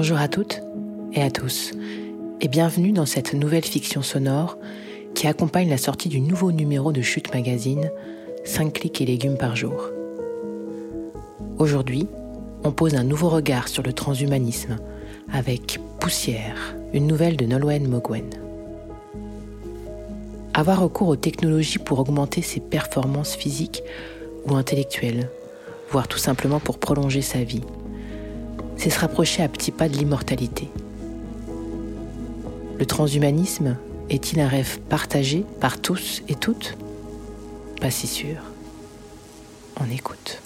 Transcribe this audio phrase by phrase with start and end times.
[0.00, 0.62] Bonjour à toutes
[1.12, 1.72] et à tous,
[2.40, 4.56] et bienvenue dans cette nouvelle fiction sonore
[5.16, 7.90] qui accompagne la sortie du nouveau numéro de Chute Magazine,
[8.44, 9.90] 5 clics et légumes par jour.
[11.58, 12.06] Aujourd'hui,
[12.62, 14.76] on pose un nouveau regard sur le transhumanisme
[15.32, 18.30] avec Poussière, une nouvelle de Nolwenn Mogwen.
[20.54, 23.82] Avoir recours aux technologies pour augmenter ses performances physiques
[24.46, 25.28] ou intellectuelles,
[25.90, 27.64] voire tout simplement pour prolonger sa vie,
[28.78, 30.68] c'est se rapprocher à petits pas de l'immortalité.
[32.78, 33.76] Le transhumanisme
[34.08, 36.78] est-il un rêve partagé par tous et toutes?
[37.80, 38.36] Pas si sûr.
[39.80, 40.40] On écoute.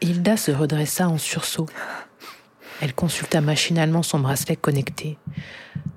[0.00, 1.68] Hilda se redressa en sursaut.
[2.80, 5.18] Elle consulta machinalement son bracelet connecté.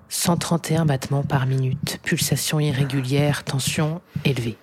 [0.10, 4.58] 131 battements par minute, pulsation irrégulière, tension élevée.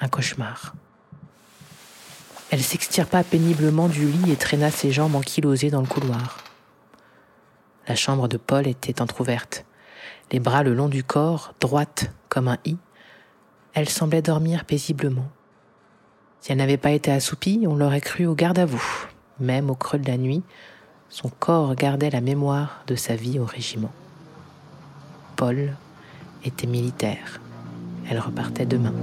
[0.00, 0.74] Un cauchemar.
[2.50, 6.38] Elle s'extirpa péniblement du lit et traîna ses jambes ankylosées dans le couloir.
[7.86, 9.66] La chambre de Paul était entr'ouverte,
[10.32, 12.76] les bras le long du corps, droite comme un i.
[13.74, 15.28] Elle semblait dormir paisiblement.
[16.40, 18.82] Si elle n'avait pas été assoupie, on l'aurait cru au garde à vous.
[19.40, 20.42] Même au creux de la nuit,
[21.08, 23.92] son corps gardait la mémoire de sa vie au régiment.
[25.36, 25.74] Paul
[26.44, 27.40] était militaire.
[28.10, 28.94] Elle repartait demain.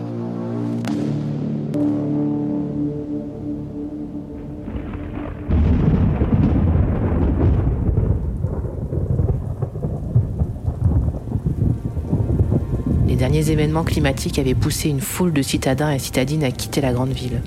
[13.46, 17.12] Les événements climatiques avaient poussé une foule de citadins et citadines à quitter la grande
[17.12, 17.44] ville.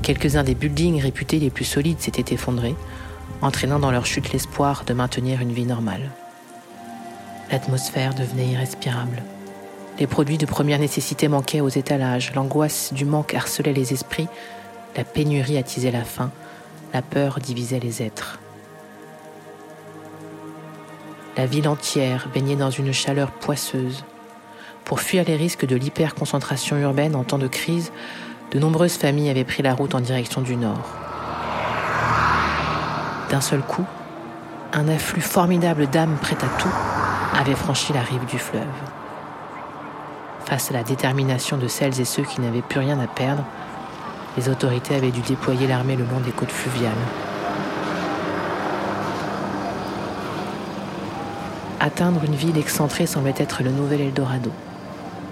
[0.00, 2.74] Quelques-uns des buildings réputés les plus solides s'étaient effondrés,
[3.42, 6.10] entraînant dans leur chute l'espoir de maintenir une vie normale.
[7.50, 9.22] L'atmosphère devenait irrespirable.
[9.98, 14.28] Les produits de première nécessité manquaient aux étalages, l'angoisse du manque harcelait les esprits,
[14.96, 16.30] la pénurie attisait la faim,
[16.94, 18.40] la peur divisait les êtres.
[21.36, 24.02] La ville entière baignait dans une chaleur poisseuse,
[24.84, 27.92] pour fuir les risques de l'hyperconcentration urbaine en temps de crise,
[28.50, 30.86] de nombreuses familles avaient pris la route en direction du nord.
[33.30, 33.84] D'un seul coup,
[34.74, 36.68] un afflux formidable d'âmes prêtes à tout
[37.34, 38.62] avait franchi la rive du fleuve.
[40.44, 43.44] Face à la détermination de celles et ceux qui n'avaient plus rien à perdre,
[44.36, 46.92] les autorités avaient dû déployer l'armée le long des côtes fluviales.
[51.80, 54.52] Atteindre une ville excentrée semblait être le nouvel Eldorado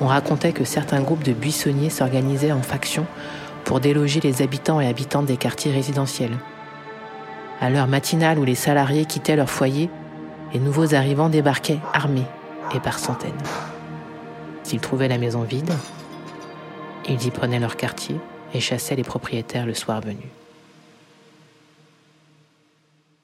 [0.01, 3.07] on racontait que certains groupes de buissonniers s'organisaient en factions
[3.65, 6.39] pour déloger les habitants et habitantes des quartiers résidentiels.
[7.61, 9.91] À l'heure matinale où les salariés quittaient leur foyer,
[10.55, 12.27] les nouveaux arrivants débarquaient armés
[12.75, 13.33] et par centaines.
[14.63, 15.73] S'ils trouvaient la maison vide,
[17.09, 18.17] ils y prenaient leur quartier
[18.55, 20.27] et chassaient les propriétaires le soir venu.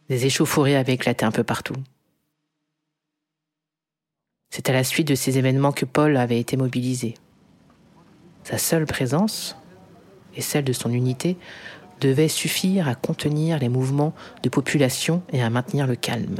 [0.08, 1.74] Des échauffourées avaient éclaté un peu partout.
[4.56, 7.12] C'est à la suite de ces événements que Paul avait été mobilisé.
[8.42, 9.54] Sa seule présence,
[10.34, 11.36] et celle de son unité,
[12.00, 16.38] devait suffire à contenir les mouvements de population et à maintenir le calme.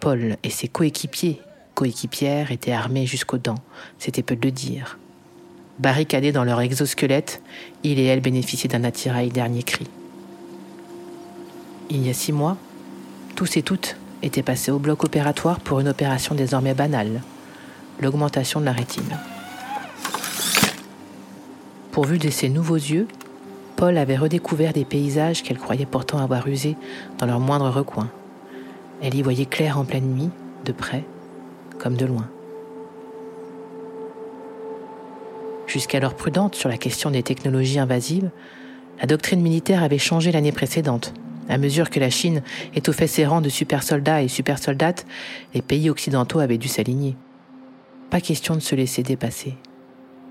[0.00, 1.40] Paul et ses coéquipiers,
[1.76, 3.62] coéquipières, étaient armés jusqu'aux dents,
[4.00, 4.98] c'était peu de le dire.
[5.78, 7.44] Barricadés dans leur exosquelette,
[7.84, 9.86] il et elle bénéficiaient d'un attirail dernier cri.
[11.90, 12.56] Il y a six mois,
[13.36, 17.20] tous et toutes était passé au bloc opératoire pour une opération désormais banale,
[18.00, 19.18] l'augmentation de la rétine.
[21.90, 23.06] Pourvu de ses nouveaux yeux,
[23.76, 26.76] Paul avait redécouvert des paysages qu'elle croyait pourtant avoir usés
[27.18, 28.10] dans leurs moindres recoins.
[29.02, 30.30] Elle y voyait clair en pleine nuit,
[30.64, 31.04] de près
[31.78, 32.28] comme de loin.
[35.66, 38.30] Jusqu'alors prudente sur la question des technologies invasives,
[39.00, 41.12] la doctrine militaire avait changé l'année précédente,
[41.52, 42.42] à mesure que la Chine
[42.74, 45.06] étoffait ses rangs de super soldats et super soldates,
[45.52, 47.14] les pays occidentaux avaient dû s'aligner.
[48.08, 49.54] Pas question de se laisser dépasser.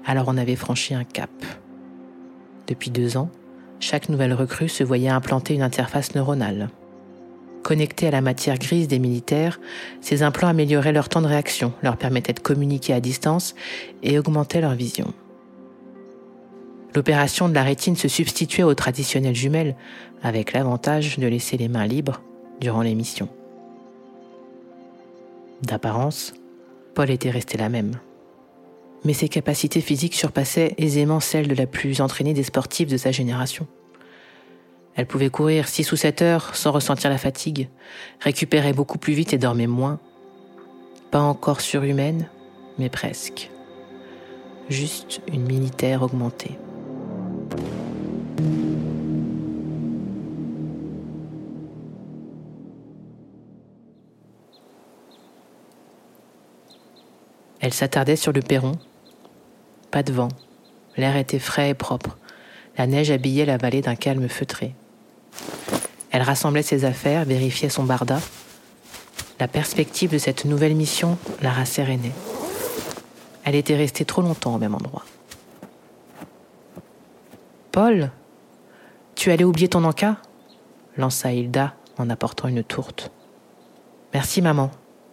[0.03, 1.29] Alors on avait franchi un cap.
[2.65, 3.29] Depuis deux ans,
[3.79, 6.69] chaque nouvelle recrue se voyait implanter une interface neuronale.
[7.61, 9.59] Connectés à la matière grise des militaires,
[10.01, 13.53] ces implants amélioraient leur temps de réaction, leur permettaient de communiquer à distance
[14.01, 15.13] et augmentaient leur vision.
[16.93, 19.75] L'opération de la rétine se substituait aux traditionnelles jumelles,
[20.23, 22.21] avec l'avantage de laisser les mains libres
[22.59, 23.29] durant l'émission.
[25.63, 26.33] D'apparence,
[26.93, 27.99] Paul était resté la même.
[29.03, 33.11] mais ses capacités physiques surpassaient aisément celles de la plus entraînée des sportives de sa
[33.11, 33.67] génération.
[34.95, 37.69] Elle pouvait courir six ou sept heures sans ressentir la fatigue,
[38.19, 39.99] récupérait beaucoup plus vite et dormait moins.
[41.09, 42.29] Pas encore surhumaine,
[42.77, 43.49] mais presque.
[44.69, 46.57] Juste une militaire augmentée.
[57.61, 58.73] Elle s'attardait sur le perron.
[59.91, 60.29] Pas de vent.
[60.97, 62.17] L'air était frais et propre.
[62.77, 64.73] La neige habillait la vallée d'un calme feutré.
[66.09, 68.19] Elle rassemblait ses affaires, vérifiait son barda.
[69.39, 72.11] La perspective de cette nouvelle mission la rassérénait.
[73.43, 75.05] Elle était restée trop longtemps au même endroit.
[77.71, 78.11] Paul,
[79.15, 80.17] tu allais oublier ton encas?
[80.97, 83.11] lança Hilda en apportant une tourte.
[84.13, 84.71] Merci, maman,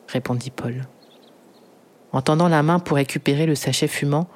[0.09, 0.83] répondit Paul.
[2.19, 4.27] En tendant la main pour récupérer le sachet fumant,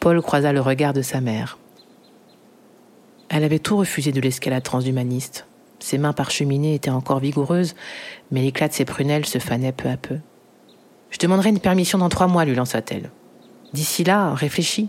[0.00, 1.58] Paul croisa le regard de sa mère.
[3.28, 5.46] Elle avait tout refusé de l'escalade transhumaniste.
[5.80, 7.74] Ses mains parcheminées étaient encore vigoureuses,
[8.30, 10.16] mais l'éclat de ses prunelles se fanait peu à peu.
[11.10, 13.10] Je demanderai une permission dans trois mois, lui lança-t-elle.
[13.74, 14.88] D'ici là, réfléchis.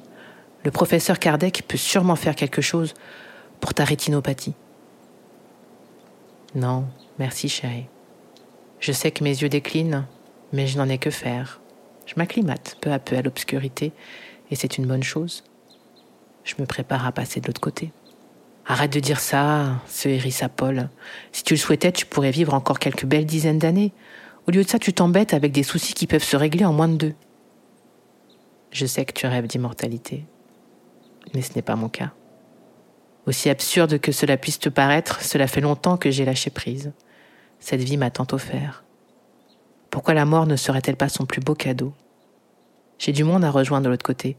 [0.64, 2.94] Le professeur Kardec peut sûrement faire quelque chose
[3.60, 4.56] pour ta rétinopathie.
[6.56, 6.86] Non,
[7.20, 7.88] merci chérie.
[8.80, 10.06] Je sais que mes yeux déclinent,
[10.54, 11.61] mais je n'en ai que faire.
[12.12, 13.94] Je m'acclimate peu à peu à l'obscurité,
[14.50, 15.46] et c'est une bonne chose.
[16.44, 17.94] Je me prépare à passer de l'autre côté.
[18.66, 20.90] Arrête de dire ça, se hérissa Paul.
[21.32, 23.94] Si tu le souhaitais, tu pourrais vivre encore quelques belles dizaines d'années.
[24.46, 26.90] Au lieu de ça, tu t'embêtes avec des soucis qui peuvent se régler en moins
[26.90, 27.14] de deux.
[28.72, 30.26] Je sais que tu rêves d'immortalité,
[31.34, 32.12] mais ce n'est pas mon cas.
[33.26, 36.92] Aussi absurde que cela puisse te paraître, cela fait longtemps que j'ai lâché prise.
[37.60, 38.84] Cette vie m'a tant offert.
[39.92, 41.92] Pourquoi la mort ne serait-elle pas son plus beau cadeau?
[42.98, 44.38] J'ai du monde à rejoindre de l'autre côté,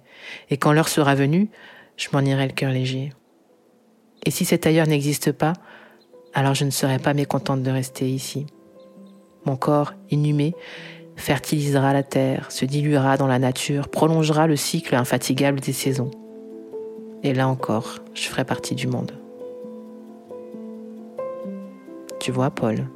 [0.49, 1.51] et quand l'heure sera venue,
[1.97, 3.13] je m'en irai le cœur léger.
[4.25, 5.53] Et si cet ailleurs n'existe pas,
[6.33, 8.47] alors je ne serai pas mécontente de rester ici.
[9.45, 10.55] Mon corps, inhumé,
[11.17, 16.11] fertilisera la terre, se diluera dans la nature, prolongera le cycle infatigable des saisons.
[17.23, 19.13] Et là encore, je ferai partie du monde.
[22.21, 22.87] Tu vois, Paul,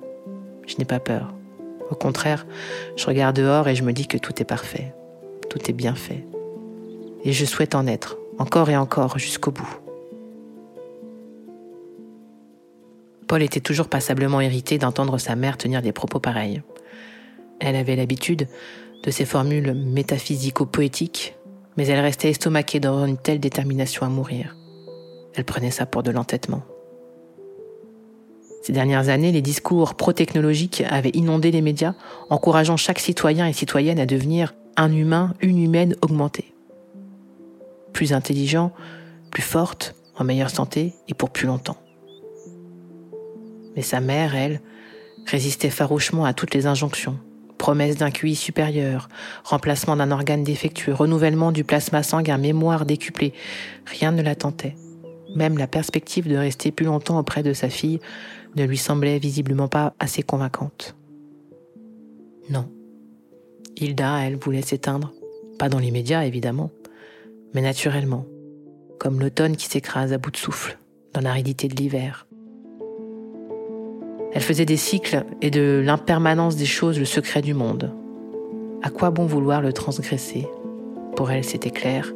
[0.67, 1.36] je n'ai pas peur.
[1.91, 2.47] Au contraire,
[2.97, 4.93] je regarde dehors et je me dis que tout est parfait,
[5.49, 6.25] tout est bien fait.
[7.25, 9.81] Et je souhaite en être, encore et encore, jusqu'au bout.
[13.27, 16.63] Paul était toujours passablement irrité d'entendre sa mère tenir des propos pareils.
[17.61, 18.47] Elle avait l'habitude
[19.03, 21.35] de ces formules métaphysico-poétiques,
[21.77, 24.57] mais elle restait estomaquée dans une telle détermination à mourir.
[25.35, 26.63] Elle prenait ça pour de l'entêtement.
[28.67, 31.95] Ces dernières années, les discours pro-technologiques avaient inondé les médias,
[32.31, 36.53] encourageant chaque citoyen et citoyenne à devenir un humain, une humaine augmentée.
[37.93, 38.73] Plus intelligent,
[39.31, 41.77] plus forte, en meilleure santé et pour plus longtemps.
[43.77, 44.61] Mais sa mère, elle,
[45.27, 47.21] résistait farouchement à toutes les injonctions.
[47.59, 49.09] Promesse d'un QI supérieur,
[49.45, 53.33] remplacement d'un organe défectueux, renouvellement du plasma sanguin, mémoire décuplée.
[53.85, 54.75] Rien ne la tentait.
[55.37, 58.01] Même la perspective de rester plus longtemps auprès de sa fille
[58.57, 60.97] ne lui semblait visiblement pas assez convaincante.
[62.49, 62.69] Non.
[63.77, 65.13] Hilda, elle, voulait s'éteindre.
[65.59, 66.71] Pas dans les médias, évidemment,
[67.55, 68.25] mais naturellement,
[68.99, 70.79] comme l'automne qui s'écrase à bout de souffle,
[71.13, 72.27] dans l'aridité de l'hiver.
[74.33, 77.93] Elle faisait des cycles et de l'impermanence des choses le secret du monde.
[78.83, 80.47] À quoi bon vouloir le transgresser?
[81.17, 82.13] Pour elle, c'était clair.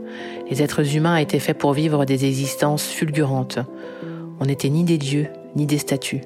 [0.50, 3.58] Les êtres humains étaient faits pour vivre des existences fulgurantes.
[4.40, 6.20] On n'était ni des dieux, ni des statues.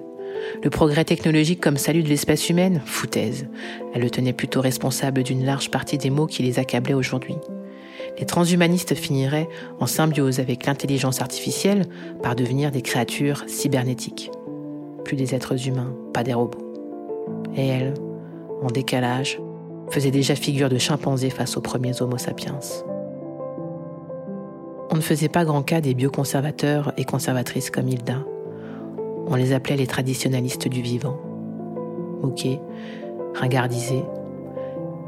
[0.63, 3.47] Le progrès technologique comme salut de l'espèce humaine Foutaise.
[3.95, 7.37] Elle le tenait plutôt responsable d'une large partie des maux qui les accablaient aujourd'hui.
[8.19, 11.87] Les transhumanistes finiraient, en symbiose avec l'intelligence artificielle,
[12.23, 14.31] par devenir des créatures cybernétiques.
[15.05, 16.75] Plus des êtres humains, pas des robots.
[17.57, 17.95] Et elle,
[18.63, 19.39] en décalage,
[19.91, 22.59] faisait déjà figure de chimpanzé face aux premiers Homo sapiens.
[24.91, 28.19] On ne faisait pas grand cas des bioconservateurs et conservatrices comme Hilda.
[29.27, 31.19] On les appelait les traditionalistes du vivant.
[32.23, 32.61] Moqués,
[33.35, 34.05] ringardisés,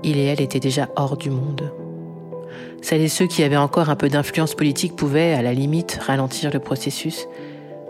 [0.02, 1.73] il et elle étaient déjà hors du monde.
[2.83, 6.50] Celles et ceux qui avaient encore un peu d'influence politique pouvaient, à la limite, ralentir
[6.52, 7.26] le processus,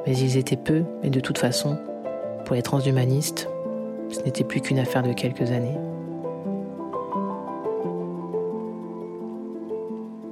[0.07, 1.79] mais ils étaient peu, et de toute façon,
[2.45, 3.49] pour les transhumanistes,
[4.09, 5.77] ce n'était plus qu'une affaire de quelques années.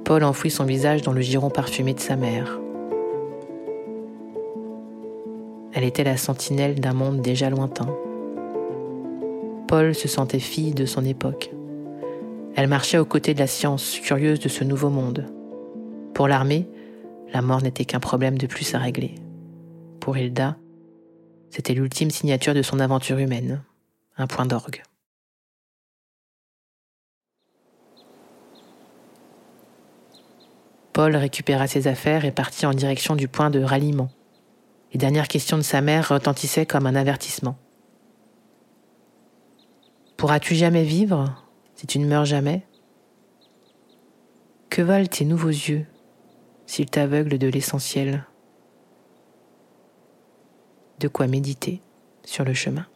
[0.05, 2.59] Paul enfouit son visage dans le giron parfumé de sa mère.
[5.73, 7.87] Elle était la sentinelle d'un monde déjà lointain.
[9.67, 11.49] Paul se sentait fille de son époque.
[12.55, 15.25] Elle marchait aux côtés de la science, curieuse de ce nouveau monde.
[16.13, 16.69] Pour l'armée,
[17.33, 19.15] la mort n'était qu'un problème de plus à régler.
[19.99, 20.55] Pour Hilda,
[21.49, 23.63] c'était l'ultime signature de son aventure humaine,
[24.17, 24.83] un point d'orgue.
[30.95, 34.07] Paul récupéra ses affaires et partit en direction du point de ralliement.
[34.93, 37.57] Les dernières questions de sa mère retentissaient comme un avertissement.
[40.15, 41.35] Pourras-tu jamais vivre
[41.73, 42.65] si tu ne meurs jamais?
[44.69, 45.85] Que valent tes nouveaux yeux
[46.65, 48.25] s'ils t'aveuglent de l'essentiel?
[51.01, 51.81] De quoi méditer
[52.23, 52.87] sur le chemin?